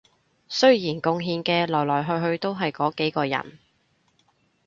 [0.47, 3.59] 雖然貢獻嘅來來去去都係嗰幾個人